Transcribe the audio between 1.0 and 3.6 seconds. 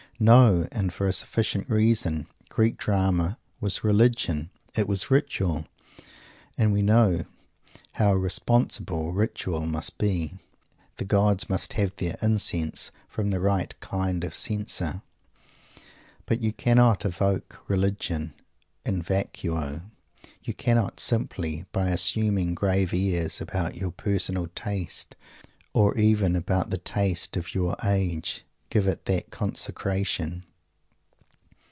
a sufficient reason. Greek Drama